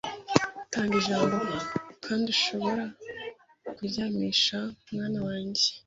[0.73, 1.35] tanga ijambo;
[2.05, 2.83] kandi ushobora
[3.75, 4.57] kuryamisha,
[4.93, 5.65] mwana wanjye.”